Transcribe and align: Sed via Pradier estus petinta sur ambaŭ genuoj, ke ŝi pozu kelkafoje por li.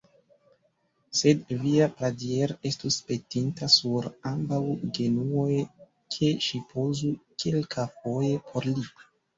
Sed 1.17 1.51
via 1.65 1.87
Pradier 1.99 2.55
estus 2.71 2.97
petinta 3.11 3.71
sur 3.75 4.09
ambaŭ 4.33 4.63
genuoj, 4.99 5.63
ke 6.17 6.35
ŝi 6.49 6.65
pozu 6.75 7.17
kelkafoje 7.47 8.37
por 8.51 8.73
li. 8.75 8.91